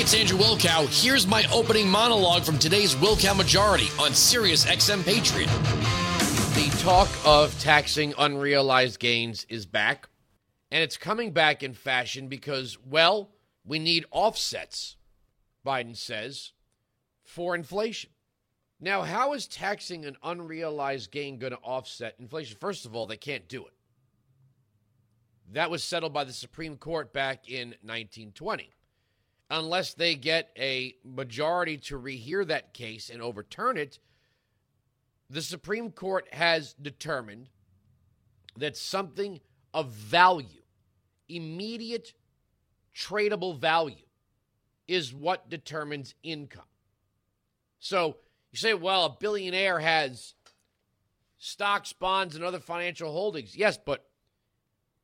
It's 0.00 0.14
Andrew 0.14 0.38
Wilkow. 0.38 0.88
Here's 1.04 1.26
my 1.26 1.44
opening 1.52 1.86
monologue 1.86 2.42
from 2.42 2.58
today's 2.58 2.94
Wilkow 2.94 3.36
Majority 3.36 3.88
on 4.00 4.14
Sirius 4.14 4.64
XM 4.64 5.04
Patriot. 5.04 5.48
The 6.54 6.74
talk 6.80 7.10
of 7.22 7.56
taxing 7.60 8.14
unrealized 8.16 8.98
gains 8.98 9.44
is 9.50 9.66
back, 9.66 10.08
and 10.70 10.82
it's 10.82 10.96
coming 10.96 11.34
back 11.34 11.62
in 11.62 11.74
fashion 11.74 12.28
because, 12.28 12.78
well, 12.82 13.32
we 13.62 13.78
need 13.78 14.06
offsets, 14.10 14.96
Biden 15.66 15.94
says, 15.94 16.52
for 17.22 17.54
inflation. 17.54 18.08
Now, 18.80 19.02
how 19.02 19.34
is 19.34 19.46
taxing 19.46 20.06
an 20.06 20.16
unrealized 20.22 21.10
gain 21.10 21.36
going 21.38 21.52
to 21.52 21.58
offset 21.58 22.14
inflation? 22.18 22.56
First 22.58 22.86
of 22.86 22.96
all, 22.96 23.04
they 23.06 23.18
can't 23.18 23.46
do 23.50 23.66
it. 23.66 23.74
That 25.52 25.70
was 25.70 25.84
settled 25.84 26.14
by 26.14 26.24
the 26.24 26.32
Supreme 26.32 26.78
Court 26.78 27.12
back 27.12 27.50
in 27.50 27.74
1920. 27.82 28.70
Unless 29.50 29.94
they 29.94 30.14
get 30.14 30.50
a 30.56 30.94
majority 31.04 31.76
to 31.78 31.98
rehear 31.98 32.46
that 32.46 32.72
case 32.72 33.10
and 33.10 33.20
overturn 33.20 33.76
it, 33.76 33.98
the 35.28 35.42
Supreme 35.42 35.90
Court 35.90 36.28
has 36.32 36.74
determined 36.74 37.48
that 38.56 38.76
something 38.76 39.40
of 39.74 39.88
value, 39.90 40.62
immediate 41.28 42.12
tradable 42.94 43.58
value, 43.58 44.06
is 44.86 45.12
what 45.14 45.48
determines 45.48 46.14
income. 46.22 46.62
So 47.80 48.16
you 48.52 48.58
say, 48.58 48.74
well, 48.74 49.06
a 49.06 49.16
billionaire 49.18 49.80
has 49.80 50.34
stocks, 51.38 51.92
bonds, 51.92 52.34
and 52.34 52.44
other 52.44 52.60
financial 52.60 53.12
holdings. 53.12 53.56
Yes, 53.56 53.78
but 53.78 54.06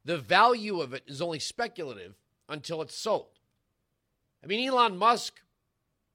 the 0.04 0.18
value 0.18 0.80
of 0.80 0.92
it 0.92 1.04
is 1.06 1.22
only 1.22 1.38
speculative 1.38 2.14
until 2.48 2.82
it's 2.82 2.96
sold. 2.96 3.35
I 4.42 4.46
mean, 4.46 4.68
Elon 4.68 4.96
Musk, 4.96 5.34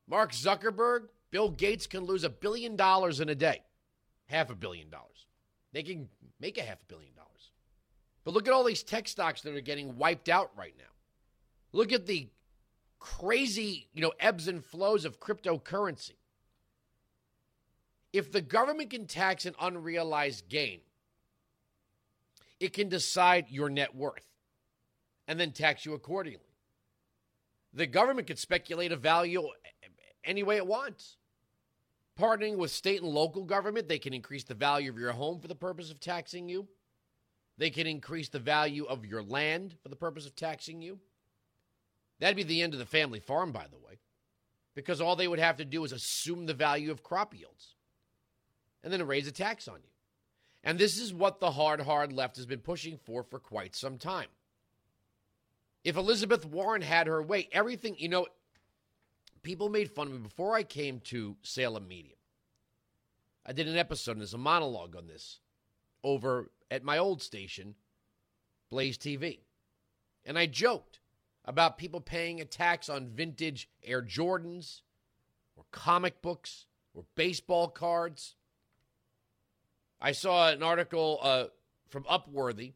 Mark 0.08 0.32
Zuckerberg, 0.32 1.08
Bill 1.32 1.50
Gates 1.50 1.88
can 1.88 2.04
lose 2.04 2.24
a 2.24 2.30
billion 2.30 2.76
dollars 2.76 3.20
in 3.20 3.30
a 3.30 3.36
day, 3.36 3.62
half 4.26 4.50
a 4.50 4.56
billion 4.56 4.90
dollars. 4.90 5.26
They 5.74 5.84
can 5.84 6.10
make 6.40 6.58
a 6.58 6.64
half 6.64 6.82
a 6.82 6.86
billion 6.86 7.14
dollars. 7.14 7.52
But 8.24 8.34
look 8.34 8.48
at 8.48 8.54
all 8.54 8.64
these 8.64 8.84
tech 8.84 9.08
stocks 9.08 9.42
that 9.42 9.56
are 9.56 9.62
getting 9.62 9.98
wiped 9.98 10.30
out 10.30 10.52
right 10.56 10.76
now. 10.78 10.84
Look 11.72 11.92
at 11.92 12.06
the 12.06 12.30
crazy, 13.00 13.88
you 13.94 14.02
know, 14.02 14.14
ebbs 14.20 14.48
and 14.48 14.64
flows 14.64 15.06
of 15.06 15.20
cryptocurrency. 15.20 16.18
If 18.14 18.32
the 18.32 18.42
government 18.42 18.90
can 18.90 19.08
tax 19.08 19.46
an 19.46 19.56
unrealized 19.60 20.50
gain, 20.50 20.82
it 22.60 22.74
can 22.74 22.90
decide 22.90 23.46
your 23.50 23.70
net 23.70 23.96
worth 23.96 24.28
and 25.28 25.40
then 25.40 25.52
tax 25.52 25.86
you 25.86 25.94
accordingly. 25.94 26.51
The 27.74 27.88
government 27.88 28.28
could 28.28 28.40
speculate 28.40 28.92
a 28.92 28.98
value 28.98 29.48
any 30.24 30.44
way 30.44 30.58
it 30.58 30.68
wants. 30.68 31.18
Partnering 32.20 32.58
with 32.58 32.72
state 32.72 33.02
and 33.02 33.10
local 33.10 33.44
government, 33.44 33.88
they 33.88 34.00
can 34.00 34.14
increase 34.14 34.44
the 34.44 34.54
value 34.54 34.92
of 34.92 35.00
your 35.00 35.14
home 35.14 35.40
for 35.40 35.48
the 35.48 35.56
purpose 35.56 35.90
of 35.90 36.00
taxing 36.00 36.50
you. 36.50 36.68
They 37.58 37.70
can 37.70 37.88
increase 37.88 38.30
the 38.30 38.40
value 38.40 38.86
of 38.86 39.06
your 39.06 39.24
land 39.24 39.76
for 39.82 39.90
the 39.90 39.96
purpose 39.96 40.26
of 40.26 40.36
taxing 40.36 40.82
you. 40.82 41.00
That'd 42.20 42.36
be 42.36 42.44
the 42.44 42.62
end 42.62 42.74
of 42.74 42.80
the 42.80 42.86
family 42.86 43.20
farm, 43.20 43.52
by 43.52 43.66
the 43.72 43.78
way, 43.78 44.00
because 44.76 45.02
all 45.02 45.16
they 45.16 45.28
would 45.28 45.40
have 45.40 45.58
to 45.58 45.66
do 45.66 45.84
is 45.84 45.92
assume 45.92 46.46
the 46.46 46.54
value 46.54 46.92
of 46.92 47.04
crop 47.04 47.36
yields 47.36 47.76
and 48.84 48.92
then 48.92 49.06
raise 49.06 49.28
a 49.28 49.32
tax 49.32 49.68
on 49.68 49.78
you. 49.84 49.90
And 50.64 50.78
this 50.78 51.00
is 51.00 51.14
what 51.14 51.40
the 51.40 51.52
hard, 51.52 51.82
hard 51.82 52.14
left 52.14 52.36
has 52.38 52.46
been 52.46 52.60
pushing 52.60 52.98
for 52.98 53.24
for 53.24 53.40
quite 53.40 53.76
some 53.76 53.98
time. 53.98 54.28
If 55.84 55.98
Elizabeth 55.98 56.46
Warren 56.46 56.82
had 56.82 57.08
her 57.08 57.22
way, 57.22 57.50
everything, 57.52 57.96
you 57.98 58.10
know, 58.10 58.28
people 59.42 59.70
made 59.70 59.92
fun 59.92 60.08
of 60.08 60.14
me 60.14 60.20
before 60.20 60.56
I 60.56 60.64
came 60.64 61.00
to 61.06 61.36
Salem 61.42 61.88
Media. 61.88 62.14
I 63.46 63.54
did 63.54 63.68
an 63.68 63.78
episode, 63.78 64.12
and 64.12 64.22
there's 64.22 64.36
a 64.36 64.38
monologue 64.38 64.96
on 64.96 65.08
this 65.08 65.40
over 66.04 66.52
at 66.70 66.84
my 66.84 66.98
old 66.98 67.22
station, 67.22 67.76
Blaze 68.70 68.98
TV. 68.98 69.40
And 70.24 70.38
I 70.38 70.46
joked 70.46 71.00
about 71.46 71.80
people 71.80 72.02
paying 72.02 72.40
a 72.40 72.46
tax 72.46 72.88
on 72.88 73.08
vintage 73.08 73.68
Air 73.84 74.04
Jordans 74.04 74.82
or 75.56 75.66
comic 75.72 76.22
books 76.22 76.68
or 76.94 77.06
baseball 77.16 77.68
cards. 77.68 78.36
I 80.00 80.12
saw 80.12 80.50
an 80.50 80.62
article 80.62 81.20
uh, 81.22 81.46
from 81.90 82.04
Upworthy 82.04 82.74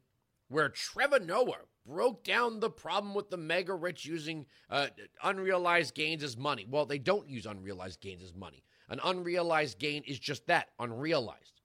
where 0.48 0.68
Trevor 0.68 1.20
Noah 1.20 1.66
broke 1.86 2.24
down 2.24 2.60
the 2.60 2.70
problem 2.70 3.14
with 3.14 3.30
the 3.30 3.36
mega 3.36 3.74
rich 3.74 4.04
using 4.04 4.46
uh, 4.70 4.88
unrealized 5.22 5.94
gains 5.94 6.22
as 6.22 6.36
money. 6.36 6.66
Well, 6.68 6.86
they 6.86 6.98
don't 6.98 7.28
use 7.28 7.46
unrealized 7.46 8.00
gains 8.00 8.22
as 8.22 8.34
money. 8.34 8.62
An 8.88 9.00
unrealized 9.02 9.78
gain 9.78 10.02
is 10.06 10.18
just 10.18 10.46
that 10.46 10.68
unrealized. 10.78 11.60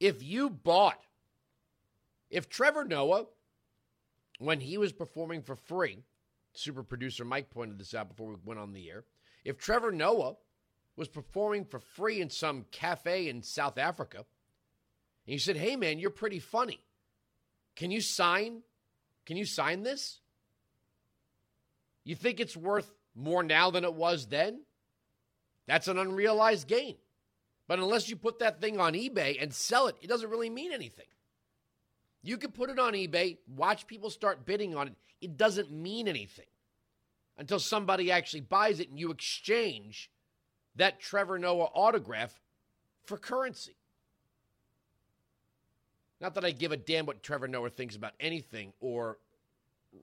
If 0.00 0.22
you 0.22 0.50
bought, 0.50 1.00
if 2.30 2.48
Trevor 2.48 2.84
Noah, 2.84 3.26
when 4.38 4.60
he 4.60 4.78
was 4.78 4.92
performing 4.92 5.42
for 5.42 5.56
free, 5.56 5.98
super 6.52 6.82
producer 6.82 7.24
Mike 7.24 7.50
pointed 7.50 7.78
this 7.78 7.94
out 7.94 8.08
before 8.08 8.28
we 8.28 8.36
went 8.44 8.60
on 8.60 8.72
the 8.72 8.90
air. 8.90 9.04
If 9.44 9.58
Trevor 9.58 9.92
Noah 9.92 10.36
was 10.96 11.08
performing 11.08 11.64
for 11.64 11.78
free 11.78 12.20
in 12.20 12.30
some 12.30 12.64
cafe 12.70 13.28
in 13.28 13.42
South 13.42 13.78
Africa, 13.78 14.18
and 14.18 15.32
he 15.32 15.38
said, 15.38 15.56
Hey 15.56 15.76
man, 15.76 15.98
you're 15.98 16.10
pretty 16.10 16.38
funny. 16.38 16.80
Can 17.76 17.90
you 17.90 18.00
sign? 18.00 18.62
Can 19.26 19.36
you 19.36 19.44
sign 19.44 19.82
this? 19.82 20.20
You 22.04 22.14
think 22.14 22.40
it's 22.40 22.56
worth 22.56 22.90
more 23.14 23.42
now 23.42 23.70
than 23.70 23.84
it 23.84 23.94
was 23.94 24.26
then? 24.26 24.60
That's 25.66 25.88
an 25.88 25.98
unrealized 25.98 26.68
gain. 26.68 26.96
But 27.66 27.78
unless 27.78 28.08
you 28.10 28.16
put 28.16 28.40
that 28.40 28.60
thing 28.60 28.78
on 28.78 28.92
eBay 28.92 29.42
and 29.42 29.52
sell 29.52 29.86
it, 29.86 29.96
it 30.02 30.08
doesn't 30.08 30.28
really 30.28 30.50
mean 30.50 30.72
anything. 30.72 31.06
You 32.22 32.36
can 32.36 32.52
put 32.52 32.70
it 32.70 32.78
on 32.78 32.92
eBay, 32.92 33.38
watch 33.46 33.86
people 33.86 34.10
start 34.10 34.46
bidding 34.46 34.76
on 34.76 34.88
it. 34.88 34.94
It 35.20 35.36
doesn't 35.36 35.70
mean 35.70 36.08
anything 36.08 36.46
until 37.38 37.58
somebody 37.58 38.10
actually 38.10 38.42
buys 38.42 38.80
it 38.80 38.90
and 38.90 38.98
you 38.98 39.10
exchange 39.10 40.10
that 40.76 41.00
Trevor 41.00 41.38
Noah 41.38 41.70
autograph 41.74 42.40
for 43.04 43.16
currency. 43.16 43.76
Not 46.20 46.34
that 46.34 46.44
I 46.44 46.52
give 46.52 46.72
a 46.72 46.76
damn 46.76 47.06
what 47.06 47.22
Trevor 47.22 47.48
Noah 47.48 47.70
thinks 47.70 47.96
about 47.96 48.12
anything 48.20 48.72
or 48.80 49.18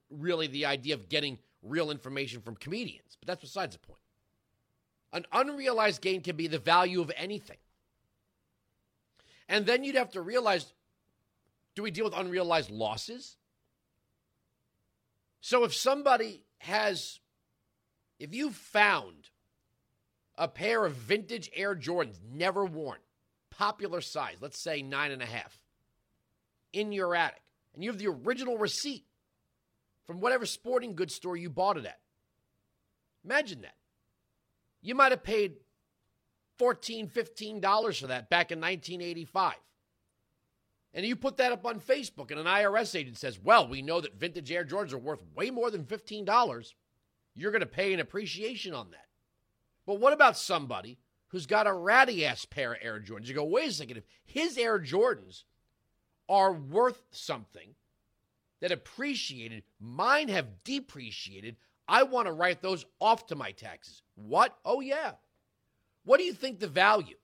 really 0.10 0.48
the 0.48 0.66
idea 0.66 0.94
of 0.94 1.10
getting 1.10 1.38
real 1.64 1.92
information 1.92 2.42
from 2.42 2.56
comedians, 2.56 3.18
but 3.20 3.28
that's 3.28 3.42
besides 3.42 3.76
the 3.76 3.80
point. 3.80 4.00
An 5.14 5.26
unrealized 5.32 6.02
gain 6.02 6.22
can 6.22 6.36
be 6.36 6.48
the 6.48 6.60
value 6.60 7.02
of 7.02 7.12
anything. 7.16 7.58
And 9.50 9.66
then 9.66 9.84
you'd 9.84 9.96
have 9.96 10.12
to 10.12 10.22
realize 10.22 10.74
do 11.76 11.84
we 11.84 11.92
deal 11.92 12.06
with 12.06 12.14
unrealized 12.14 12.70
losses? 12.70 13.38
So 15.40 15.64
if 15.64 15.74
somebody 15.74 16.44
has, 16.60 17.20
if 18.20 18.34
you 18.34 18.52
found 18.52 19.30
a 20.38 20.48
pair 20.48 20.86
of 20.86 20.94
vintage 20.94 21.50
Air 21.56 21.76
Jordans, 21.76 22.20
never 22.32 22.66
worn, 22.66 23.00
popular 23.50 24.02
size, 24.02 24.38
let's 24.42 24.60
say 24.60 24.82
nine 24.82 25.12
and 25.12 25.22
a 25.22 25.26
half, 25.26 25.61
in 26.74 26.92
your 26.92 27.16
attic, 27.16 27.42
and 27.74 27.84
you 27.84 27.90
have 27.90 28.00
the 28.00 28.08
original 28.08 28.58
receipt 28.58 29.06
from 30.06 30.20
whatever 30.20 30.46
sporting 30.46 30.96
goods 30.96 31.16
store 31.16 31.38
you 31.38 31.50
bought 31.50 31.78
it 31.78 31.86
at. 31.86 32.00
Imagine 33.24 33.62
that. 33.62 33.76
You 34.82 34.96
might 34.96 35.12
have 35.12 35.24
paid 35.24 35.56
$14, 36.60 37.12
$15 37.12 38.00
for 38.00 38.08
that 38.08 38.30
back 38.30 38.52
in 38.52 38.60
1985. 38.60 39.54
And 40.94 41.06
you 41.06 41.16
put 41.16 41.38
that 41.38 41.54
up 41.54 41.66
on 41.66 41.80
Facebook, 41.80 42.32
and 42.32 42.40
an 42.40 42.46
IRS 42.46 42.96
agent 42.96 43.18
says, 43.18 43.40
Well, 43.42 43.68
we 43.68 43.82
know 43.82 44.02
that 44.02 44.20
vintage 44.20 44.52
Air 44.52 44.66
Jordans 44.66 44.94
are 44.94 44.98
worth 44.98 45.24
way 45.36 45.50
more 45.50 45.72
than 45.72 45.86
$15. 45.86 46.74
You're 47.34 47.52
going 47.52 47.62
to 47.62 47.66
pay 47.66 47.94
an 47.94 48.02
appreciation 48.02 48.74
on 48.74 48.92
that. 48.92 49.06
But 49.86 50.00
what 50.00 50.12
about 50.12 50.38
somebody 50.38 51.00
who's 51.30 51.46
got 51.46 51.66
a 51.66 51.74
ratty 51.74 52.26
ass 52.26 52.44
pair 52.44 52.74
of 52.74 52.80
Air 52.82 53.00
Jordans? 53.00 53.28
You 53.28 53.36
go, 53.36 53.46
Wait 53.46 53.70
a 53.70 53.72
second. 53.72 53.98
If 53.98 54.04
his 54.26 54.58
Air 54.58 54.80
Jordans 54.80 55.44
are 56.32 56.54
worth 56.54 57.04
something 57.12 57.76
that 58.62 58.72
appreciated, 58.72 59.64
mine 59.80 60.30
have 60.30 60.64
depreciated, 60.64 61.58
I 61.88 62.04
want 62.04 62.28
to 62.28 62.32
write 62.32 62.62
those 62.62 62.86
off 63.02 63.28
to 63.28 63.36
my 63.36 63.52
taxes. 63.52 64.02
What? 64.16 64.58
Oh, 64.64 64.80
yeah. 64.80 65.12
What 66.06 66.20
do 66.20 66.24
you 66.24 66.34
think 66.34 66.60
the 66.60 66.68
value? 66.68 67.18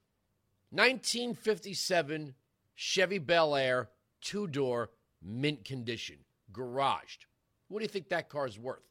1957 0.71 2.33
Chevy 2.75 3.17
Bel 3.17 3.55
Air, 3.55 3.89
two 4.21 4.45
door, 4.45 4.89
mint 5.23 5.63
condition, 5.63 6.17
garaged. 6.51 7.25
What 7.69 7.79
do 7.79 7.83
you 7.83 7.89
think 7.89 8.09
that 8.09 8.29
car 8.29 8.45
is 8.45 8.59
worth? 8.59 8.83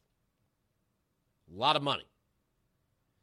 A 1.53 1.57
lot 1.57 1.75
of 1.75 1.83
money. 1.83 2.07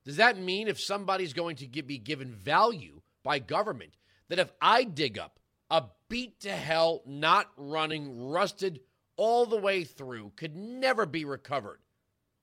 Does 0.05 0.17
that 0.17 0.39
mean 0.39 0.69
if 0.69 0.81
somebody's 0.81 1.33
going 1.33 1.57
to 1.57 1.83
be 1.83 1.99
given 1.99 2.31
value 2.31 3.01
by 3.25 3.41
government, 3.41 3.95
that 4.29 4.39
if 4.39 4.53
I 4.61 4.85
dig 4.85 5.19
up 5.19 5.41
a 5.71 5.85
beat 6.15 6.39
to 6.39 6.53
hell, 6.53 7.03
not 7.05 7.51
running, 7.57 8.29
rusted 8.29 8.79
all 9.17 9.47
the 9.47 9.59
way 9.59 9.83
through, 9.83 10.31
could 10.37 10.55
never 10.55 11.07
be 11.07 11.25
recovered 11.25 11.81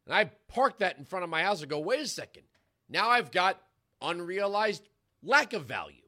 And 0.05 0.13
I 0.13 0.25
park 0.49 0.79
that 0.79 0.97
in 0.97 1.05
front 1.05 1.23
of 1.23 1.29
my 1.29 1.43
house 1.43 1.61
and 1.61 1.69
go, 1.69 1.79
wait 1.79 2.01
a 2.01 2.07
second. 2.07 2.43
Now 2.89 3.07
I've 3.07 3.31
got 3.31 3.61
unrealized 4.01 4.89
lack 5.23 5.53
of 5.53 5.67
value. 5.67 6.03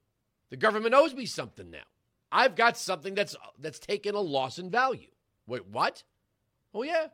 The 0.49 0.57
government 0.57 0.93
owes 0.93 1.13
me 1.13 1.25
something 1.25 1.71
now. 1.71 1.85
I've 2.33 2.55
got 2.55 2.77
something 2.77 3.15
that's 3.15 3.33
that's 3.57 3.79
taken 3.79 4.13
a 4.13 4.19
loss 4.19 4.59
in 4.59 4.69
value. 4.69 5.11
Wait, 5.47 5.65
what? 5.65 6.03
Oh 6.73 6.83
yeah. 6.83 7.07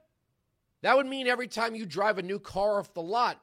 That 0.81 0.97
would 0.97 1.05
mean 1.05 1.27
every 1.27 1.47
time 1.47 1.75
you 1.75 1.85
drive 1.85 2.17
a 2.17 2.23
new 2.23 2.39
car 2.39 2.79
off 2.79 2.95
the 2.95 3.03
lot, 3.03 3.39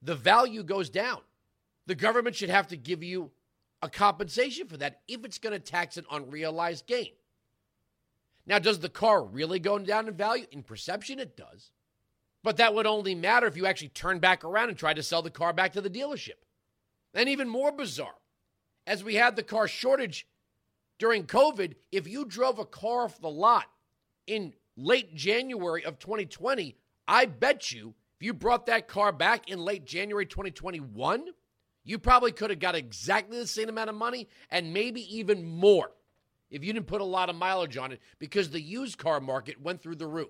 the 0.00 0.14
value 0.14 0.62
goes 0.62 0.88
down. 0.88 1.20
The 1.84 1.94
government 1.94 2.36
should 2.36 2.48
have 2.48 2.68
to 2.68 2.78
give 2.78 3.02
you 3.02 3.32
a 3.86 3.90
compensation 3.90 4.66
for 4.66 4.76
that 4.76 5.00
if 5.08 5.24
it's 5.24 5.38
going 5.38 5.52
to 5.52 5.58
tax 5.58 5.96
an 5.96 6.04
unrealized 6.10 6.86
gain. 6.86 7.12
Now, 8.46 8.58
does 8.58 8.80
the 8.80 8.88
car 8.88 9.24
really 9.24 9.58
go 9.58 9.78
down 9.78 10.08
in 10.08 10.14
value? 10.14 10.46
In 10.52 10.62
perception, 10.62 11.18
it 11.18 11.36
does. 11.36 11.70
But 12.42 12.58
that 12.58 12.74
would 12.74 12.86
only 12.86 13.14
matter 13.14 13.46
if 13.46 13.56
you 13.56 13.66
actually 13.66 13.88
turned 13.88 14.20
back 14.20 14.44
around 14.44 14.68
and 14.68 14.78
tried 14.78 14.96
to 14.96 15.02
sell 15.02 15.22
the 15.22 15.30
car 15.30 15.52
back 15.52 15.72
to 15.72 15.80
the 15.80 15.90
dealership. 15.90 16.38
And 17.14 17.28
even 17.28 17.48
more 17.48 17.72
bizarre, 17.72 18.14
as 18.86 19.02
we 19.02 19.14
had 19.14 19.34
the 19.34 19.42
car 19.42 19.66
shortage 19.66 20.28
during 20.98 21.24
COVID, 21.24 21.74
if 21.90 22.06
you 22.06 22.24
drove 22.24 22.58
a 22.58 22.64
car 22.64 23.04
off 23.04 23.20
the 23.20 23.28
lot 23.28 23.66
in 24.26 24.52
late 24.76 25.14
January 25.14 25.84
of 25.84 25.98
2020, 25.98 26.76
I 27.08 27.26
bet 27.26 27.72
you 27.72 27.94
if 28.20 28.24
you 28.24 28.32
brought 28.32 28.66
that 28.66 28.88
car 28.88 29.12
back 29.12 29.48
in 29.50 29.58
late 29.58 29.84
January 29.84 30.26
2021, 30.26 31.26
you 31.86 32.00
probably 32.00 32.32
could 32.32 32.50
have 32.50 32.58
got 32.58 32.74
exactly 32.74 33.38
the 33.38 33.46
same 33.46 33.68
amount 33.68 33.88
of 33.88 33.96
money 33.96 34.28
and 34.50 34.74
maybe 34.74 35.02
even 35.16 35.46
more 35.46 35.92
if 36.50 36.64
you 36.64 36.72
didn't 36.72 36.88
put 36.88 37.00
a 37.00 37.04
lot 37.04 37.30
of 37.30 37.36
mileage 37.36 37.76
on 37.76 37.92
it 37.92 38.00
because 38.18 38.50
the 38.50 38.60
used 38.60 38.98
car 38.98 39.20
market 39.20 39.62
went 39.62 39.80
through 39.80 39.94
the 39.94 40.06
roof. 40.06 40.28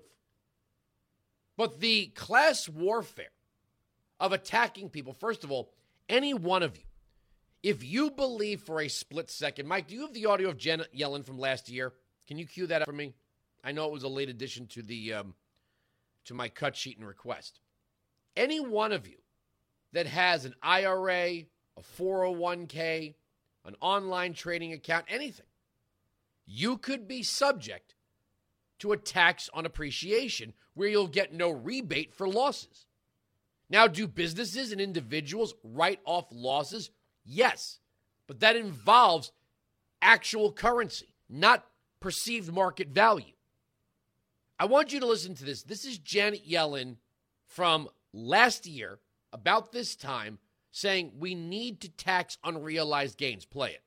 But 1.57 1.79
the 1.79 2.07
class 2.07 2.69
warfare 2.69 3.31
of 4.19 4.31
attacking 4.31 4.89
people, 4.89 5.13
first 5.13 5.43
of 5.43 5.51
all, 5.51 5.71
any 6.07 6.33
one 6.33 6.61
of 6.61 6.77
you, 6.77 6.83
if 7.63 7.83
you 7.83 8.11
believe 8.11 8.61
for 8.61 8.79
a 8.79 8.87
split 8.87 9.31
second, 9.31 9.67
Mike, 9.67 9.87
do 9.87 9.95
you 9.95 10.01
have 10.01 10.13
the 10.13 10.27
audio 10.27 10.49
of 10.49 10.57
Jen 10.57 10.83
Yellen 10.95 11.25
from 11.25 11.39
last 11.39 11.69
year? 11.69 11.93
Can 12.27 12.37
you 12.37 12.45
cue 12.45 12.67
that 12.67 12.83
up 12.83 12.85
for 12.85 12.93
me? 12.93 13.15
I 13.63 13.71
know 13.71 13.85
it 13.85 13.91
was 13.91 14.03
a 14.03 14.07
late 14.07 14.29
addition 14.29 14.67
to 14.67 14.83
the 14.83 15.13
um, 15.13 15.33
to 16.25 16.35
my 16.35 16.49
cut 16.49 16.75
sheet 16.75 16.97
and 16.97 17.07
request. 17.07 17.59
Any 18.35 18.59
one 18.59 18.91
of 18.91 19.07
you 19.07 19.17
that 19.93 20.07
has 20.07 20.45
an 20.45 20.55
IRA, 20.61 21.43
a 21.77 21.81
401k, 21.97 23.15
an 23.65 23.75
online 23.81 24.33
trading 24.33 24.73
account, 24.73 25.05
anything, 25.09 25.45
you 26.45 26.77
could 26.77 27.07
be 27.07 27.23
subject 27.23 27.95
to 28.79 28.91
a 28.91 28.97
tax 28.97 29.49
on 29.53 29.65
appreciation 29.65 30.53
where 30.73 30.87
you'll 30.87 31.07
get 31.07 31.33
no 31.33 31.49
rebate 31.49 32.13
for 32.13 32.27
losses. 32.27 32.85
Now, 33.69 33.87
do 33.87 34.07
businesses 34.07 34.71
and 34.71 34.79
individuals 34.79 35.53
write 35.63 35.99
off 36.05 36.27
losses? 36.31 36.89
Yes, 37.25 37.79
but 38.27 38.39
that 38.39 38.55
involves 38.55 39.31
actual 40.01 40.51
currency, 40.53 41.13
not 41.29 41.65
perceived 41.99 42.51
market 42.51 42.89
value. 42.89 43.33
I 44.59 44.65
want 44.65 44.93
you 44.93 44.99
to 44.99 45.05
listen 45.05 45.35
to 45.35 45.43
this. 45.45 45.63
This 45.63 45.85
is 45.85 45.97
Janet 45.97 46.47
Yellen 46.49 46.95
from 47.45 47.89
last 48.13 48.65
year, 48.65 48.99
about 49.39 49.71
this 49.71 49.95
time, 49.95 50.39
saying 50.71 51.11
we 51.17 51.35
need 51.35 51.79
to 51.81 51.89
tax 51.89 52.37
unrealized 52.43 53.17
gains. 53.17 53.45
Play 53.45 53.71
it. 53.71 53.83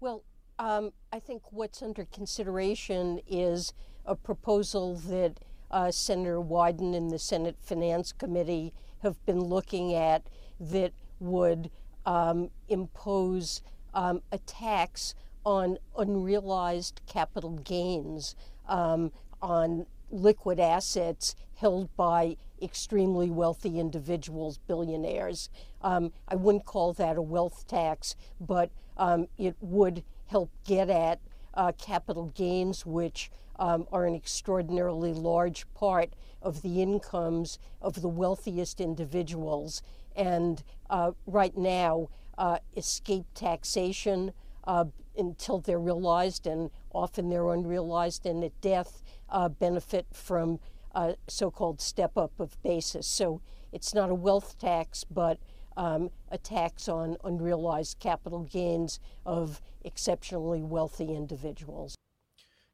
Well, 0.00 0.24
um, 0.58 0.92
I 1.12 1.18
think 1.18 1.52
what's 1.52 1.82
under 1.82 2.04
consideration 2.04 3.20
is 3.26 3.72
a 4.04 4.14
proposal 4.14 4.96
that 4.96 5.40
uh, 5.70 5.90
Senator 5.90 6.40
Wyden 6.40 6.94
and 6.94 7.10
the 7.10 7.18
Senate 7.18 7.56
Finance 7.60 8.12
Committee 8.12 8.72
have 9.02 9.24
been 9.26 9.40
looking 9.40 9.94
at 9.94 10.26
that 10.60 10.92
would 11.18 11.70
um, 12.06 12.50
impose 12.68 13.62
um, 13.94 14.22
a 14.30 14.38
tax 14.38 15.14
on 15.44 15.78
unrealized 15.96 17.00
capital 17.06 17.58
gains 17.58 18.36
um, 18.68 19.10
on 19.40 19.86
liquid 20.10 20.60
assets 20.60 21.34
held 21.54 21.94
by 21.96 22.36
extremely 22.62 23.30
wealthy 23.30 23.80
individuals, 23.80 24.58
billionaires. 24.58 25.50
Um, 25.82 26.12
I 26.28 26.36
wouldn't 26.36 26.64
call 26.64 26.92
that 26.94 27.16
a 27.16 27.22
wealth 27.22 27.66
tax, 27.66 28.14
but 28.40 28.70
um, 28.96 29.28
it 29.38 29.56
would 29.60 30.04
help 30.26 30.50
get 30.66 30.88
at 30.88 31.20
uh, 31.54 31.72
capital 31.78 32.26
gains, 32.34 32.86
which 32.86 33.30
um, 33.58 33.86
are 33.92 34.06
an 34.06 34.14
extraordinarily 34.14 35.12
large 35.12 35.66
part 35.74 36.14
of 36.40 36.62
the 36.62 36.82
incomes 36.82 37.58
of 37.80 38.00
the 38.00 38.08
wealthiest 38.08 38.80
individuals. 38.80 39.82
And 40.16 40.62
uh, 40.90 41.12
right 41.26 41.56
now, 41.56 42.08
uh, 42.38 42.58
escape 42.76 43.26
taxation 43.34 44.32
uh, 44.64 44.86
until 45.16 45.58
they're 45.58 45.78
realized, 45.78 46.46
and 46.46 46.70
often 46.92 47.28
they're 47.28 47.52
unrealized, 47.52 48.26
and 48.26 48.42
at 48.42 48.58
death 48.60 49.02
uh, 49.28 49.48
benefit 49.48 50.06
from 50.12 50.58
uh, 50.94 51.12
so 51.28 51.50
called 51.50 51.80
step 51.80 52.16
up 52.16 52.38
of 52.38 52.60
basis. 52.62 53.06
So 53.06 53.40
it's 53.72 53.94
not 53.94 54.10
a 54.10 54.14
wealth 54.14 54.58
tax, 54.58 55.04
but 55.04 55.38
um, 55.76 56.10
a 56.30 56.38
tax 56.38 56.88
on 56.88 57.16
unrealized 57.24 57.98
capital 57.98 58.44
gains 58.44 59.00
of 59.24 59.60
exceptionally 59.82 60.62
wealthy 60.62 61.14
individuals. 61.14 61.96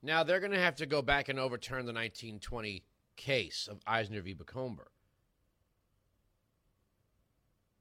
Now 0.03 0.23
they're 0.23 0.41
going 0.41 0.53
to 0.53 0.61
have 0.61 0.77
to 0.77 0.87
go 0.87 1.03
back 1.03 1.29
and 1.29 1.39
overturn 1.39 1.87
the 1.87 1.93
1920 1.93 2.85
case 3.17 3.69
of 3.71 3.81
Eisner 3.87 4.21
v. 4.21 4.35
Macomber, 4.39 4.89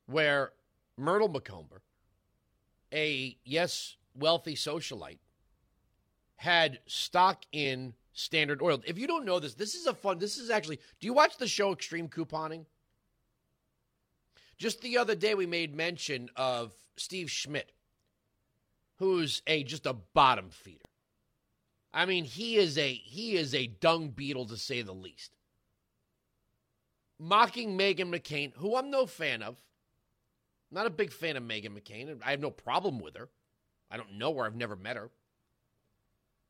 where 0.07 0.51
Myrtle 0.97 1.27
Macomber, 1.27 1.81
a 2.91 3.37
yes 3.43 3.97
wealthy 4.15 4.55
socialite, 4.55 5.19
had 6.37 6.79
stock 6.87 7.45
in 7.51 7.93
Standard 8.17 8.63
Oil. 8.63 8.81
If 8.83 8.97
you 8.97 9.05
don't 9.05 9.25
know 9.25 9.39
this, 9.39 9.53
this 9.53 9.75
is 9.75 9.85
a 9.85 9.93
fun. 9.93 10.17
This 10.17 10.39
is 10.39 10.49
actually. 10.49 10.79
Do 10.99 11.05
you 11.05 11.13
watch 11.13 11.37
the 11.37 11.47
show 11.47 11.71
Extreme 11.71 12.09
Couponing? 12.09 12.65
Just 14.57 14.81
the 14.81 14.97
other 14.97 15.13
day, 15.13 15.35
we 15.35 15.45
made 15.45 15.75
mention 15.75 16.29
of 16.35 16.73
Steve 16.95 17.29
Schmidt, 17.29 17.71
who's 18.97 19.43
a 19.45 19.63
just 19.63 19.85
a 19.85 19.93
bottom 19.93 20.49
feeder. 20.49 20.79
I 21.93 22.07
mean, 22.07 22.25
he 22.25 22.55
is 22.55 22.75
a 22.79 22.91
he 22.91 23.35
is 23.35 23.53
a 23.53 23.67
dung 23.67 24.09
beetle 24.09 24.47
to 24.47 24.57
say 24.57 24.81
the 24.81 24.93
least. 24.93 25.37
Mocking 27.19 27.77
Meghan 27.77 28.09
McCain, 28.09 28.51
who 28.55 28.75
I'm 28.75 28.89
no 28.89 29.05
fan 29.05 29.43
of. 29.43 29.57
Not 30.71 30.87
a 30.87 30.91
big 30.91 31.11
fan 31.11 31.37
of 31.37 31.43
Meghan 31.43 31.77
McCain. 31.77 32.19
I 32.25 32.31
have 32.31 32.39
no 32.39 32.49
problem 32.49 32.97
with 32.97 33.15
her. 33.15 33.29
I 33.91 33.97
don't 33.97 34.17
know 34.17 34.33
her. 34.35 34.45
I've 34.45 34.55
never 34.55 34.75
met 34.75 34.97
her. 34.97 35.11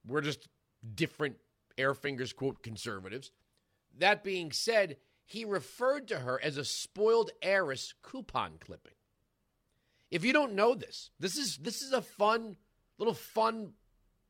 We're 0.07 0.21
just 0.21 0.47
different 0.95 1.35
air 1.77 1.93
fingers 1.93 2.33
quote 2.33 2.63
conservatives. 2.63 3.31
That 3.97 4.23
being 4.23 4.51
said, 4.51 4.97
he 5.25 5.45
referred 5.45 6.07
to 6.07 6.19
her 6.19 6.41
as 6.41 6.57
a 6.57 6.65
spoiled 6.65 7.31
heiress 7.41 7.93
coupon 8.01 8.53
clipping. 8.59 8.93
If 10.09 10.23
you 10.23 10.31
don't 10.31 10.55
know 10.55 10.73
this, 10.73 11.11
this 11.19 11.37
is 11.37 11.57
this 11.57 11.81
is 11.81 11.91
a 11.91 12.01
fun 12.01 12.55
little 12.97 13.13
fun 13.13 13.73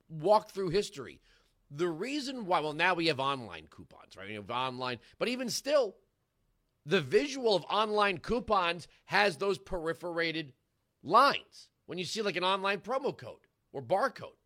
walk 0.10 0.52
through 0.52 0.70
history. 0.70 1.22
The 1.70 1.88
reason 1.88 2.46
why, 2.46 2.62
well, 2.62 2.74
now 2.74 2.94
we 2.94 3.08
have 3.08 3.20
online 3.20 3.68
coupons, 3.70 4.16
right? 4.18 4.28
We 4.28 4.36
have 4.36 4.50
online, 4.50 5.00
but 5.20 5.28
even 5.28 5.50
still, 5.50 5.96
the 6.86 7.02
visual 7.02 7.56
of 7.56 7.66
online 7.70 8.20
coupons 8.20 8.88
has 9.06 9.38
those 9.38 9.58
perforated 9.58 10.54
lines 11.04 11.70
when 11.86 11.98
you 11.98 12.06
see 12.06 12.22
like 12.22 12.38
an 12.38 12.44
online 12.44 12.80
promo 12.80 13.16
code 13.16 13.46
or 13.74 13.82
barcode. 13.82 14.38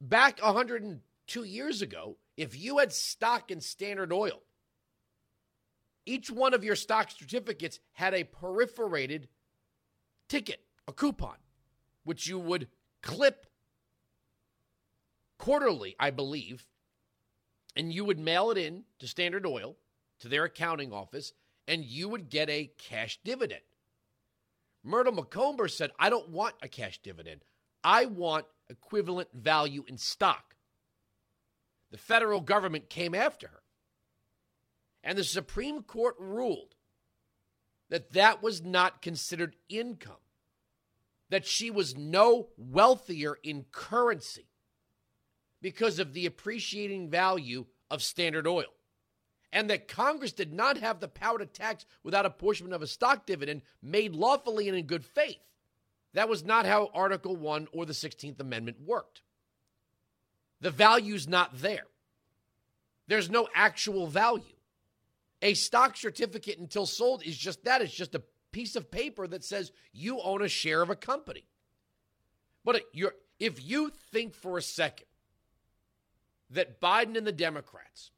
Back 0.00 0.38
102 1.26 1.44
years 1.44 1.82
ago, 1.82 2.16
if 2.36 2.58
you 2.58 2.78
had 2.78 2.92
stock 2.92 3.50
in 3.50 3.60
Standard 3.60 4.12
Oil, 4.12 4.42
each 6.04 6.30
one 6.30 6.54
of 6.54 6.64
your 6.64 6.76
stock 6.76 7.10
certificates 7.10 7.78
had 7.92 8.12
a 8.12 8.24
perforated 8.24 9.28
ticket, 10.28 10.60
a 10.88 10.92
coupon, 10.92 11.36
which 12.04 12.26
you 12.26 12.38
would 12.38 12.68
clip 13.02 13.46
quarterly, 15.38 15.94
I 15.98 16.10
believe, 16.10 16.66
and 17.76 17.92
you 17.92 18.04
would 18.04 18.18
mail 18.18 18.50
it 18.50 18.58
in 18.58 18.84
to 18.98 19.06
Standard 19.06 19.46
Oil, 19.46 19.76
to 20.20 20.28
their 20.28 20.44
accounting 20.44 20.92
office, 20.92 21.32
and 21.68 21.84
you 21.84 22.08
would 22.08 22.28
get 22.28 22.50
a 22.50 22.72
cash 22.78 23.18
dividend. 23.24 23.62
Myrtle 24.84 25.12
Macomber 25.12 25.68
said, 25.68 25.90
I 25.98 26.10
don't 26.10 26.30
want 26.30 26.54
a 26.62 26.68
cash 26.68 27.00
dividend. 27.02 27.44
I 27.84 28.06
want 28.06 28.46
equivalent 28.68 29.28
value 29.32 29.84
in 29.86 29.98
stock. 29.98 30.51
The 31.92 31.98
federal 31.98 32.40
government 32.40 32.90
came 32.90 33.14
after 33.14 33.46
her. 33.46 33.62
And 35.04 35.16
the 35.16 35.24
Supreme 35.24 35.82
Court 35.82 36.16
ruled 36.18 36.74
that 37.90 38.12
that 38.14 38.42
was 38.42 38.62
not 38.62 39.02
considered 39.02 39.54
income, 39.68 40.16
that 41.28 41.46
she 41.46 41.70
was 41.70 41.96
no 41.96 42.48
wealthier 42.56 43.36
in 43.42 43.66
currency 43.70 44.48
because 45.60 45.98
of 45.98 46.12
the 46.12 46.26
appreciating 46.26 47.10
value 47.10 47.66
of 47.90 48.02
Standard 48.02 48.46
Oil. 48.46 48.72
and 49.52 49.68
that 49.68 49.86
Congress 49.86 50.32
did 50.32 50.52
not 50.52 50.78
have 50.78 51.00
the 51.00 51.08
power 51.08 51.38
to 51.38 51.46
tax 51.46 51.84
without 52.02 52.24
apportionment 52.24 52.74
of 52.74 52.82
a 52.82 52.86
stock 52.86 53.26
dividend 53.26 53.62
made 53.82 54.14
lawfully 54.14 54.68
and 54.68 54.76
in 54.76 54.86
good 54.86 55.04
faith. 55.04 55.36
That 56.14 56.28
was 56.28 56.44
not 56.44 56.66
how 56.66 56.90
Article 56.94 57.36
1 57.36 57.68
or 57.72 57.84
the 57.84 57.92
16th 57.92 58.40
Amendment 58.40 58.78
worked. 58.80 59.22
The 60.62 60.70
value's 60.70 61.28
not 61.28 61.58
there. 61.58 61.86
There's 63.08 63.28
no 63.28 63.48
actual 63.54 64.06
value. 64.06 64.56
A 65.42 65.54
stock 65.54 65.96
certificate 65.96 66.58
until 66.58 66.86
sold 66.86 67.24
is 67.24 67.36
just 67.36 67.64
that. 67.64 67.82
It's 67.82 67.92
just 67.92 68.14
a 68.14 68.22
piece 68.52 68.76
of 68.76 68.90
paper 68.90 69.26
that 69.26 69.44
says 69.44 69.72
you 69.92 70.20
own 70.20 70.40
a 70.40 70.48
share 70.48 70.80
of 70.80 70.88
a 70.88 70.96
company. 70.96 71.44
But 72.64 72.82
if 73.40 73.62
you 73.68 73.90
think 74.12 74.34
for 74.34 74.56
a 74.56 74.62
second 74.62 75.06
that 76.50 76.80
Biden 76.80 77.18
and 77.18 77.26
the 77.26 77.32
Democrats, 77.32 78.12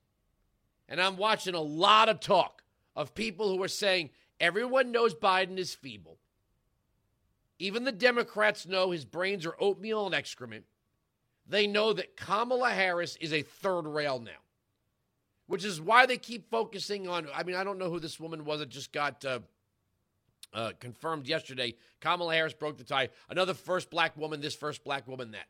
and 0.87 1.01
I'm 1.01 1.17
watching 1.17 1.55
a 1.55 1.61
lot 1.61 2.11
of 2.11 2.21
talk 2.21 2.63
of 2.95 3.15
people 3.15 3.49
who 3.49 3.63
are 3.63 3.69
saying 3.69 4.11
everyone 4.39 4.93
knows 4.93 5.15
Biden 5.15 5.57
is 5.57 5.75
feeble. 5.75 6.19
Even 7.59 7.85
the 7.85 7.93
Democrats 7.93 8.67
know 8.67 8.91
his 8.91 9.07
brains 9.07 9.47
are 9.47 9.57
oatmeal 9.59 10.05
and 10.05 10.15
excrement. 10.15 10.67
They 11.47 11.67
know 11.67 11.93
that 11.93 12.17
Kamala 12.17 12.71
Harris 12.71 13.17
is 13.21 13.33
a 13.33 13.43
third 13.43 13.87
rail 13.87 14.19
now, 14.19 14.31
which 15.47 15.65
is 15.65 15.81
why 15.81 16.07
they 16.07 16.17
keep 16.17 16.51
focusing 16.51 17.07
on. 17.09 17.29
I 17.35 17.43
mean, 17.43 17.57
I 17.57 17.65
don't 17.65 17.79
know 17.79 17.91
who 17.91 18.01
this 18.01 18.19
woman 18.19 18.45
was 18.45 18.61
that 18.61 18.71
just 18.71 18.93
got 18.93 19.25
uh, 19.25 19.41
uh, 20.55 20.73
confirmed 20.81 21.27
yesterday. 21.27 21.75
Kamala 22.01 22.35
Harris 22.35 22.55
broke 22.55 22.79
the 22.79 22.85
tie. 22.85 23.11
Another 23.29 23.55
first 23.55 23.91
black 23.91 24.17
woman, 24.17 24.41
this 24.41 24.55
first 24.55 24.85
black 24.85 25.07
woman, 25.07 25.33
that. 25.33 25.47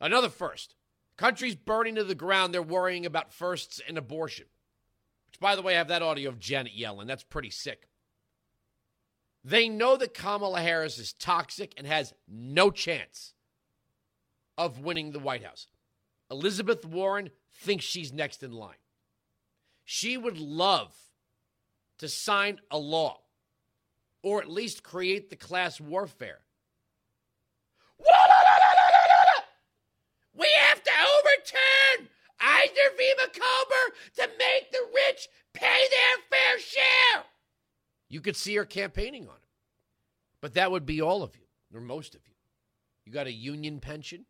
Another 0.00 0.28
first. 0.28 0.76
Country's 1.16 1.56
burning 1.56 1.96
to 1.96 2.04
the 2.04 2.14
ground. 2.14 2.54
They're 2.54 2.62
worrying 2.62 3.04
about 3.04 3.32
firsts 3.32 3.80
and 3.88 3.98
abortion. 3.98 4.46
Which, 5.26 5.40
by 5.40 5.56
the 5.56 5.62
way, 5.62 5.74
I 5.74 5.78
have 5.78 5.88
that 5.88 6.02
audio 6.02 6.28
of 6.28 6.38
Janet 6.38 6.72
Yellen. 6.78 7.08
That's 7.08 7.24
pretty 7.24 7.50
sick. 7.50 7.88
They 9.42 9.68
know 9.68 9.96
that 9.96 10.14
Kamala 10.14 10.60
Harris 10.60 10.98
is 10.98 11.12
toxic 11.12 11.74
and 11.76 11.86
has 11.86 12.14
no 12.28 12.70
chance 12.70 13.34
of 14.58 14.80
winning 14.80 15.12
the 15.12 15.18
White 15.18 15.44
House. 15.44 15.68
Elizabeth 16.30 16.84
Warren 16.84 17.30
thinks 17.54 17.84
she's 17.84 18.12
next 18.12 18.42
in 18.42 18.52
line. 18.52 18.76
She 19.84 20.18
would 20.18 20.36
love 20.36 20.94
to 21.98 22.08
sign 22.08 22.60
a 22.70 22.76
law 22.76 23.20
or 24.22 24.42
at 24.42 24.50
least 24.50 24.82
create 24.82 25.30
the 25.30 25.36
class 25.36 25.80
warfare. 25.80 26.40
We 30.36 30.48
have 30.60 30.82
to 30.82 30.90
overturn 30.90 32.08
Eisner 32.40 32.96
v. 32.96 33.12
Macomber 33.16 33.96
to 34.16 34.28
make 34.38 34.70
the 34.70 34.86
rich 34.94 35.28
pay 35.54 35.66
their 35.90 36.18
fair 36.30 36.60
share. 36.60 37.24
You 38.08 38.20
could 38.20 38.36
see 38.36 38.54
her 38.56 38.64
campaigning 38.64 39.24
on 39.24 39.34
it. 39.34 39.48
But 40.40 40.54
that 40.54 40.70
would 40.70 40.86
be 40.86 41.00
all 41.00 41.22
of 41.22 41.34
you, 41.36 41.42
or 41.74 41.80
most 41.80 42.14
of 42.14 42.20
you. 42.26 42.34
You 43.04 43.12
got 43.12 43.26
a 43.26 43.32
union 43.32 43.80
pension. 43.80 44.26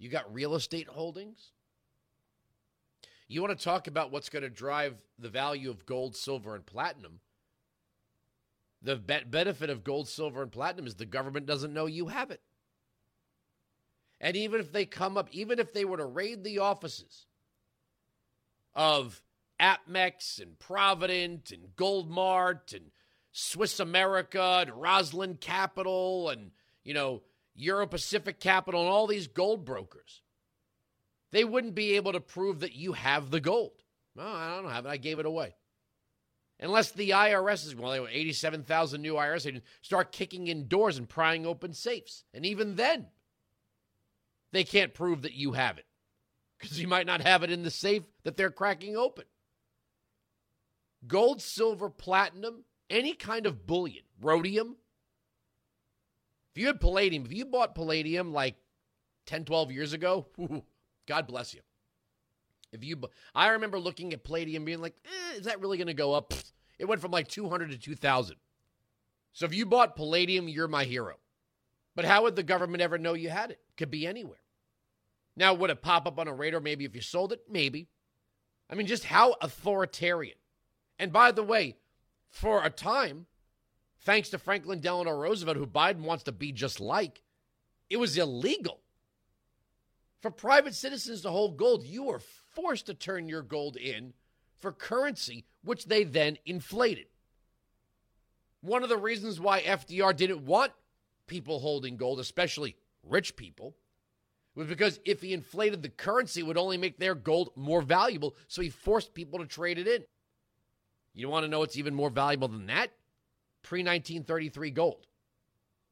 You 0.00 0.08
got 0.08 0.32
real 0.32 0.54
estate 0.54 0.88
holdings. 0.88 1.52
You 3.28 3.42
want 3.42 3.56
to 3.56 3.64
talk 3.64 3.86
about 3.86 4.10
what's 4.10 4.30
going 4.30 4.42
to 4.42 4.48
drive 4.48 4.96
the 5.18 5.28
value 5.28 5.70
of 5.70 5.84
gold, 5.84 6.16
silver, 6.16 6.56
and 6.56 6.64
platinum. 6.64 7.20
The 8.82 8.96
be- 8.96 9.24
benefit 9.26 9.68
of 9.68 9.84
gold, 9.84 10.08
silver, 10.08 10.42
and 10.42 10.50
platinum 10.50 10.86
is 10.86 10.94
the 10.94 11.04
government 11.04 11.44
doesn't 11.44 11.74
know 11.74 11.84
you 11.84 12.08
have 12.08 12.30
it. 12.30 12.40
And 14.22 14.36
even 14.36 14.58
if 14.58 14.72
they 14.72 14.86
come 14.86 15.18
up, 15.18 15.28
even 15.32 15.58
if 15.58 15.74
they 15.74 15.84
were 15.84 15.98
to 15.98 16.06
raid 16.06 16.44
the 16.44 16.60
offices 16.60 17.26
of 18.74 19.22
APMEX 19.60 20.40
and 20.40 20.58
Provident 20.58 21.52
and 21.52 21.76
Goldmart 21.76 22.74
and 22.74 22.86
Swiss 23.32 23.78
America 23.78 24.64
and 24.66 24.70
Rosland 24.70 25.40
Capital 25.40 26.30
and, 26.30 26.52
you 26.84 26.94
know, 26.94 27.20
Euro 27.60 27.86
Pacific 27.86 28.40
Capital 28.40 28.80
and 28.80 28.90
all 28.90 29.06
these 29.06 29.26
gold 29.26 29.64
brokers, 29.64 30.22
they 31.30 31.44
wouldn't 31.44 31.74
be 31.74 31.96
able 31.96 32.12
to 32.12 32.20
prove 32.20 32.60
that 32.60 32.74
you 32.74 32.92
have 32.92 33.30
the 33.30 33.40
gold. 33.40 33.82
No, 34.16 34.24
I 34.26 34.60
don't 34.60 34.70
have 34.70 34.86
it. 34.86 34.90
I 34.90 34.96
gave 34.96 35.18
it 35.18 35.26
away. 35.26 35.54
Unless 36.58 36.92
the 36.92 37.10
IRS 37.10 37.66
is, 37.66 37.74
well, 37.74 37.90
they 37.90 38.00
were 38.00 38.08
87,000 38.08 39.00
new 39.00 39.14
IRS 39.14 39.46
agents 39.46 39.66
start 39.80 40.12
kicking 40.12 40.46
in 40.46 40.68
doors 40.68 40.98
and 40.98 41.08
prying 41.08 41.46
open 41.46 41.72
safes. 41.72 42.24
And 42.34 42.44
even 42.44 42.76
then, 42.76 43.06
they 44.52 44.64
can't 44.64 44.92
prove 44.92 45.22
that 45.22 45.32
you 45.32 45.52
have 45.52 45.78
it 45.78 45.86
because 46.58 46.80
you 46.80 46.86
might 46.86 47.06
not 47.06 47.22
have 47.22 47.42
it 47.42 47.50
in 47.50 47.62
the 47.62 47.70
safe 47.70 48.02
that 48.24 48.36
they're 48.36 48.50
cracking 48.50 48.96
open. 48.96 49.24
Gold, 51.06 51.40
silver, 51.40 51.88
platinum, 51.88 52.64
any 52.90 53.14
kind 53.14 53.46
of 53.46 53.66
bullion, 53.66 54.04
rhodium. 54.20 54.76
If 56.54 56.60
you 56.60 56.66
had 56.66 56.80
palladium, 56.80 57.24
if 57.24 57.32
you 57.32 57.44
bought 57.44 57.74
palladium 57.74 58.32
like 58.32 58.56
10, 59.26 59.44
12 59.44 59.72
years 59.72 59.92
ago, 59.92 60.26
God 61.06 61.26
bless 61.26 61.54
you. 61.54 61.60
If 62.72 62.84
you, 62.84 63.00
I 63.34 63.48
remember 63.48 63.78
looking 63.78 64.12
at 64.12 64.24
palladium 64.24 64.64
being 64.64 64.80
like, 64.80 64.94
eh, 65.04 65.38
is 65.38 65.46
that 65.46 65.60
really 65.60 65.76
going 65.76 65.88
to 65.88 65.94
go 65.94 66.14
up? 66.14 66.32
It 66.78 66.86
went 66.86 67.00
from 67.00 67.10
like 67.10 67.28
200 67.28 67.70
to 67.70 67.78
2,000. 67.78 68.36
So 69.32 69.46
if 69.46 69.54
you 69.54 69.66
bought 69.66 69.96
palladium, 69.96 70.48
you're 70.48 70.68
my 70.68 70.84
hero. 70.84 71.16
But 71.94 72.04
how 72.04 72.22
would 72.22 72.36
the 72.36 72.42
government 72.42 72.82
ever 72.82 72.98
know 72.98 73.14
you 73.14 73.30
had 73.30 73.50
it? 73.50 73.60
Could 73.76 73.90
be 73.90 74.06
anywhere. 74.06 74.40
Now, 75.36 75.54
would 75.54 75.70
it 75.70 75.82
pop 75.82 76.06
up 76.06 76.18
on 76.18 76.28
a 76.28 76.34
radar 76.34 76.60
maybe 76.60 76.84
if 76.84 76.94
you 76.94 77.00
sold 77.00 77.32
it? 77.32 77.42
Maybe. 77.48 77.88
I 78.68 78.74
mean, 78.74 78.86
just 78.86 79.04
how 79.04 79.36
authoritarian. 79.40 80.36
And 80.98 81.12
by 81.12 81.32
the 81.32 81.42
way, 81.42 81.76
for 82.28 82.64
a 82.64 82.70
time, 82.70 83.26
thanks 84.00 84.30
to 84.30 84.38
Franklin 84.38 84.80
Delano 84.80 85.12
Roosevelt, 85.12 85.56
who 85.56 85.66
Biden 85.66 86.00
wants 86.00 86.24
to 86.24 86.32
be 86.32 86.52
just 86.52 86.80
like, 86.80 87.22
it 87.88 87.98
was 87.98 88.16
illegal 88.16 88.80
for 90.20 90.30
private 90.30 90.74
citizens 90.74 91.22
to 91.22 91.30
hold 91.30 91.56
gold. 91.56 91.84
You 91.84 92.04
were 92.04 92.20
forced 92.54 92.86
to 92.86 92.94
turn 92.94 93.28
your 93.28 93.42
gold 93.42 93.76
in 93.76 94.12
for 94.58 94.72
currency, 94.72 95.44
which 95.62 95.86
they 95.86 96.04
then 96.04 96.38
inflated. 96.44 97.06
One 98.60 98.82
of 98.82 98.88
the 98.88 98.98
reasons 98.98 99.40
why 99.40 99.62
FDR 99.62 100.14
didn't 100.14 100.44
want 100.44 100.72
people 101.26 101.60
holding 101.60 101.96
gold, 101.96 102.20
especially 102.20 102.76
rich 103.02 103.36
people, 103.36 103.74
was 104.54 104.66
because 104.66 105.00
if 105.04 105.22
he 105.22 105.32
inflated 105.32 105.82
the 105.82 105.88
currency, 105.88 106.40
it 106.40 106.46
would 106.46 106.58
only 106.58 106.76
make 106.76 106.98
their 106.98 107.14
gold 107.14 107.50
more 107.56 107.80
valuable. 107.80 108.36
So 108.48 108.60
he 108.60 108.68
forced 108.68 109.14
people 109.14 109.38
to 109.38 109.46
trade 109.46 109.78
it 109.78 109.88
in. 109.88 110.04
You 111.14 111.28
want 111.28 111.44
to 111.44 111.48
know 111.48 111.60
what's 111.60 111.78
even 111.78 111.94
more 111.94 112.10
valuable 112.10 112.48
than 112.48 112.66
that? 112.66 112.90
Pre 113.62 113.80
1933 113.80 114.70
gold. 114.70 115.06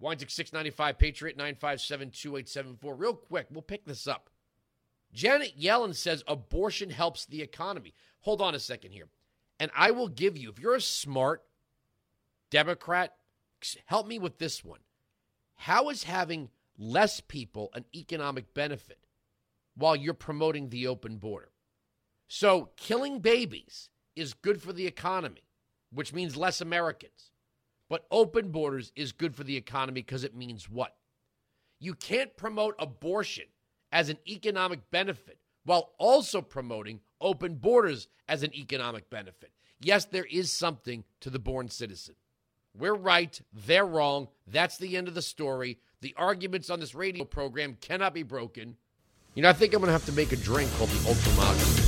Weinzig 0.00 0.30
695 0.30 0.98
Patriot 0.98 1.36
957 1.36 2.10
2874. 2.10 2.94
Real 2.94 3.14
quick, 3.14 3.46
we'll 3.50 3.62
pick 3.62 3.84
this 3.84 4.06
up. 4.06 4.30
Janet 5.12 5.58
Yellen 5.58 5.94
says 5.94 6.22
abortion 6.26 6.90
helps 6.90 7.26
the 7.26 7.42
economy. 7.42 7.94
Hold 8.20 8.40
on 8.40 8.54
a 8.54 8.58
second 8.58 8.92
here. 8.92 9.08
And 9.58 9.70
I 9.74 9.90
will 9.90 10.08
give 10.08 10.36
you, 10.36 10.50
if 10.50 10.60
you're 10.60 10.76
a 10.76 10.80
smart 10.80 11.42
Democrat, 12.50 13.14
help 13.86 14.06
me 14.06 14.18
with 14.18 14.38
this 14.38 14.64
one. 14.64 14.80
How 15.56 15.88
is 15.88 16.04
having 16.04 16.50
less 16.78 17.20
people 17.20 17.70
an 17.74 17.84
economic 17.94 18.54
benefit 18.54 19.00
while 19.74 19.96
you're 19.96 20.14
promoting 20.14 20.68
the 20.68 20.86
open 20.86 21.16
border? 21.16 21.50
So, 22.28 22.70
killing 22.76 23.20
babies 23.20 23.88
is 24.14 24.34
good 24.34 24.62
for 24.62 24.72
the 24.72 24.86
economy, 24.86 25.42
which 25.90 26.12
means 26.12 26.36
less 26.36 26.60
Americans. 26.60 27.32
But 27.88 28.06
open 28.10 28.50
borders 28.50 28.92
is 28.94 29.12
good 29.12 29.34
for 29.34 29.44
the 29.44 29.56
economy 29.56 30.02
because 30.02 30.24
it 30.24 30.36
means 30.36 30.68
what? 30.68 30.94
You 31.80 31.94
can't 31.94 32.36
promote 32.36 32.74
abortion 32.78 33.46
as 33.92 34.08
an 34.08 34.18
economic 34.26 34.90
benefit 34.90 35.38
while 35.64 35.92
also 35.98 36.42
promoting 36.42 37.00
open 37.20 37.54
borders 37.54 38.08
as 38.28 38.42
an 38.42 38.54
economic 38.54 39.08
benefit. 39.10 39.52
Yes, 39.80 40.04
there 40.04 40.26
is 40.30 40.52
something 40.52 41.04
to 41.20 41.30
the 41.30 41.38
born 41.38 41.68
citizen. 41.68 42.16
We're 42.76 42.94
right, 42.94 43.40
they're 43.66 43.86
wrong. 43.86 44.28
That's 44.46 44.76
the 44.76 44.96
end 44.96 45.08
of 45.08 45.14
the 45.14 45.22
story. 45.22 45.78
The 46.00 46.14
arguments 46.16 46.70
on 46.70 46.80
this 46.80 46.94
radio 46.94 47.24
program 47.24 47.76
cannot 47.80 48.14
be 48.14 48.22
broken. 48.22 48.76
You 49.34 49.42
know, 49.42 49.48
I 49.48 49.52
think 49.52 49.72
I'm 49.72 49.80
going 49.80 49.88
to 49.88 49.92
have 49.92 50.06
to 50.06 50.12
make 50.12 50.32
a 50.32 50.36
drink 50.36 50.70
called 50.76 50.90
the 50.90 51.08
Ultramago. 51.08 51.87